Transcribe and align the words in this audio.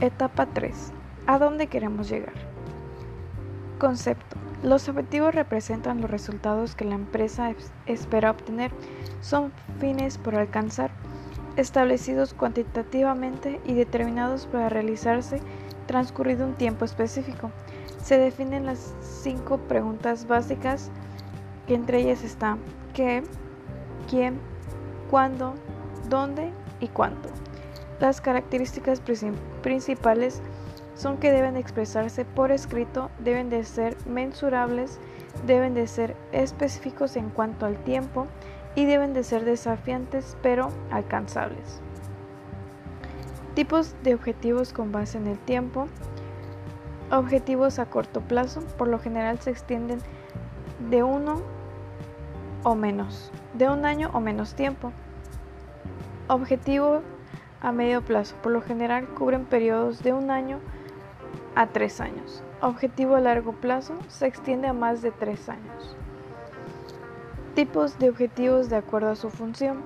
Etapa 0.00 0.46
3. 0.46 0.92
¿A 1.26 1.40
dónde 1.40 1.66
queremos 1.66 2.08
llegar? 2.08 2.32
Concepto. 3.80 4.36
Los 4.62 4.88
objetivos 4.88 5.34
representan 5.34 6.00
los 6.00 6.08
resultados 6.08 6.76
que 6.76 6.84
la 6.84 6.94
empresa 6.94 7.52
espera 7.86 8.30
obtener. 8.30 8.70
Son 9.20 9.52
fines 9.80 10.16
por 10.16 10.36
alcanzar, 10.36 10.92
establecidos 11.56 12.32
cuantitativamente 12.32 13.60
y 13.66 13.74
determinados 13.74 14.46
para 14.46 14.68
realizarse 14.68 15.40
transcurrido 15.86 16.46
un 16.46 16.54
tiempo 16.54 16.84
específico. 16.84 17.50
Se 18.00 18.18
definen 18.18 18.66
las 18.66 18.94
cinco 19.00 19.58
preguntas 19.58 20.28
básicas 20.28 20.92
que 21.66 21.74
entre 21.74 22.02
ellas 22.02 22.22
están 22.22 22.60
qué, 22.94 23.24
quién, 24.08 24.38
cuándo, 25.10 25.54
dónde 26.08 26.52
y 26.78 26.86
cuánto. 26.86 27.30
Las 28.00 28.20
características 28.20 29.02
principales 29.62 30.40
son 30.94 31.18
que 31.18 31.32
deben 31.32 31.56
expresarse 31.56 32.24
por 32.24 32.52
escrito, 32.52 33.10
deben 33.18 33.50
de 33.50 33.64
ser 33.64 33.96
mensurables, 34.06 34.98
deben 35.46 35.74
de 35.74 35.86
ser 35.86 36.16
específicos 36.32 37.16
en 37.16 37.30
cuanto 37.30 37.66
al 37.66 37.76
tiempo 37.84 38.26
y 38.74 38.84
deben 38.84 39.14
de 39.14 39.24
ser 39.24 39.44
desafiantes 39.44 40.36
pero 40.42 40.70
alcanzables. 40.90 41.80
Tipos 43.54 43.96
de 44.04 44.14
objetivos 44.14 44.72
con 44.72 44.92
base 44.92 45.18
en 45.18 45.26
el 45.26 45.38
tiempo. 45.38 45.88
Objetivos 47.10 47.80
a 47.80 47.86
corto 47.86 48.20
plazo, 48.20 48.60
por 48.76 48.86
lo 48.86 49.00
general 49.00 49.40
se 49.40 49.50
extienden 49.50 49.98
de 50.90 51.02
uno 51.02 51.42
o 52.62 52.74
menos, 52.76 53.32
de 53.54 53.68
un 53.68 53.84
año 53.84 54.10
o 54.12 54.20
menos 54.20 54.54
tiempo. 54.54 54.92
Objetivo 56.28 57.02
a 57.60 57.72
medio 57.72 58.02
plazo. 58.02 58.36
Por 58.42 58.52
lo 58.52 58.62
general 58.62 59.06
cubren 59.08 59.44
periodos 59.44 60.02
de 60.02 60.12
un 60.12 60.30
año 60.30 60.60
a 61.54 61.66
tres 61.66 62.00
años. 62.00 62.42
Objetivo 62.60 63.16
a 63.16 63.20
largo 63.20 63.52
plazo 63.52 63.94
se 64.08 64.26
extiende 64.26 64.68
a 64.68 64.72
más 64.72 65.02
de 65.02 65.10
tres 65.10 65.48
años. 65.48 65.96
Tipos 67.54 67.98
de 67.98 68.10
objetivos 68.10 68.68
de 68.68 68.76
acuerdo 68.76 69.10
a 69.10 69.16
su 69.16 69.30
función. 69.30 69.82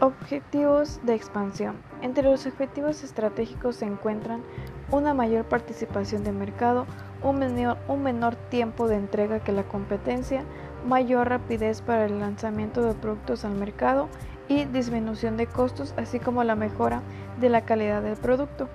Objetivos 0.00 1.00
de 1.04 1.14
expansión. 1.14 1.76
Entre 2.02 2.22
los 2.22 2.46
objetivos 2.46 3.02
estratégicos 3.02 3.76
se 3.76 3.86
encuentran 3.86 4.42
una 4.90 5.14
mayor 5.14 5.46
participación 5.46 6.22
de 6.22 6.32
mercado, 6.32 6.86
un 7.22 7.38
menor, 7.38 7.78
un 7.88 8.02
menor 8.02 8.36
tiempo 8.36 8.86
de 8.86 8.96
entrega 8.96 9.40
que 9.40 9.52
la 9.52 9.64
competencia, 9.64 10.44
mayor 10.86 11.28
rapidez 11.28 11.80
para 11.80 12.04
el 12.04 12.20
lanzamiento 12.20 12.82
de 12.82 12.94
productos 12.94 13.44
al 13.44 13.54
mercado 13.54 14.08
y 14.48 14.64
disminución 14.66 15.36
de 15.36 15.46
costos, 15.46 15.94
así 15.96 16.20
como 16.20 16.44
la 16.44 16.54
mejora 16.54 17.02
de 17.40 17.48
la 17.48 17.62
calidad 17.62 18.02
del 18.02 18.16
producto. 18.16 18.68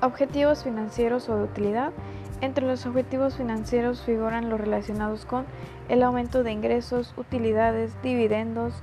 Objetivos 0.00 0.64
financieros 0.64 1.28
o 1.28 1.36
de 1.36 1.44
utilidad. 1.44 1.92
Entre 2.40 2.66
los 2.66 2.84
objetivos 2.84 3.36
financieros 3.36 4.02
figuran 4.02 4.50
los 4.50 4.60
relacionados 4.60 5.24
con 5.24 5.46
el 5.88 6.02
aumento 6.02 6.42
de 6.42 6.52
ingresos, 6.52 7.14
utilidades, 7.16 7.96
dividendos, 8.02 8.74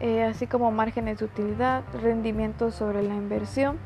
eh, 0.00 0.24
así 0.24 0.46
como 0.46 0.70
márgenes 0.70 1.18
de 1.18 1.24
utilidad, 1.24 1.82
rendimientos 2.02 2.74
sobre 2.74 3.02
la 3.02 3.14
inversión 3.14 3.78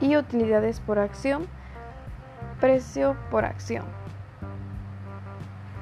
y 0.00 0.16
utilidades 0.16 0.80
por 0.80 0.98
acción, 0.98 1.46
precio 2.60 3.16
por 3.30 3.44
acción. 3.44 3.84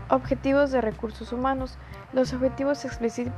Objetivos 0.08 0.70
de 0.72 0.80
recursos 0.80 1.32
humanos. 1.32 1.78
Los 2.12 2.32
objetivos 2.32 2.84
explícitos 2.84 3.34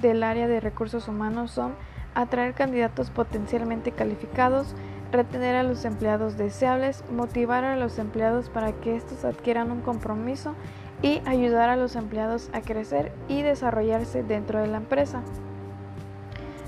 del 0.00 0.22
área 0.22 0.48
de 0.48 0.60
recursos 0.60 1.08
humanos 1.08 1.52
son 1.52 1.74
atraer 2.14 2.54
candidatos 2.54 3.10
potencialmente 3.10 3.92
calificados, 3.92 4.74
retener 5.12 5.56
a 5.56 5.62
los 5.62 5.84
empleados 5.84 6.36
deseables, 6.36 7.04
motivar 7.10 7.64
a 7.64 7.76
los 7.76 7.98
empleados 7.98 8.48
para 8.48 8.72
que 8.72 8.96
estos 8.96 9.24
adquieran 9.24 9.70
un 9.70 9.82
compromiso 9.82 10.54
y 11.00 11.20
ayudar 11.26 11.68
a 11.68 11.76
los 11.76 11.96
empleados 11.96 12.50
a 12.52 12.60
crecer 12.60 13.12
y 13.28 13.42
desarrollarse 13.42 14.22
dentro 14.22 14.60
de 14.60 14.68
la 14.68 14.78
empresa. 14.78 15.22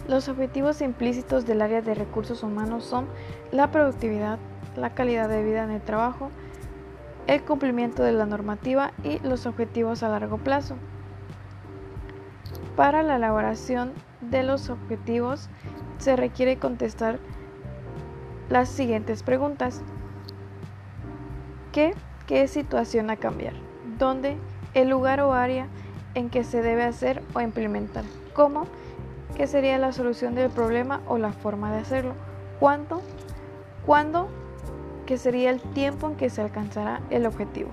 Los 0.08 0.28
objetivos 0.28 0.82
implícitos 0.82 1.46
del 1.46 1.62
área 1.62 1.80
de 1.80 1.94
recursos 1.94 2.42
humanos 2.42 2.84
son 2.84 3.06
la 3.52 3.70
productividad, 3.70 4.38
la 4.76 4.90
calidad 4.90 5.28
de 5.28 5.42
vida 5.42 5.64
en 5.64 5.70
el 5.70 5.80
trabajo, 5.80 6.30
el 7.26 7.42
cumplimiento 7.42 8.02
de 8.02 8.12
la 8.12 8.26
normativa 8.26 8.92
y 9.02 9.18
los 9.20 9.46
objetivos 9.46 10.02
a 10.02 10.08
largo 10.08 10.38
plazo. 10.38 10.76
Para 12.76 13.02
la 13.02 13.16
elaboración 13.16 13.92
de 14.20 14.42
los 14.42 14.68
objetivos 14.68 15.48
se 15.98 16.16
requiere 16.16 16.58
contestar 16.58 17.20
las 18.48 18.68
siguientes 18.68 19.22
preguntas. 19.22 19.82
¿Qué? 21.72 21.94
¿Qué 22.26 22.48
situación 22.48 23.10
a 23.10 23.16
cambiar? 23.16 23.54
¿Dónde? 23.98 24.36
¿El 24.74 24.88
lugar 24.88 25.20
o 25.20 25.34
área 25.34 25.68
en 26.14 26.30
que 26.30 26.42
se 26.42 26.62
debe 26.62 26.82
hacer 26.82 27.22
o 27.34 27.40
implementar? 27.40 28.04
¿Cómo? 28.32 28.66
¿Qué 29.36 29.46
sería 29.46 29.78
la 29.78 29.92
solución 29.92 30.34
del 30.34 30.50
problema 30.50 31.00
o 31.06 31.18
la 31.18 31.32
forma 31.32 31.72
de 31.72 31.78
hacerlo? 31.78 32.14
¿Cuánto? 32.58 33.02
¿Cuándo? 33.86 34.28
¿Qué 35.06 35.18
sería 35.18 35.50
el 35.50 35.60
tiempo 35.60 36.08
en 36.08 36.16
que 36.16 36.30
se 36.30 36.40
alcanzará 36.40 37.02
el 37.10 37.26
objetivo? 37.26 37.70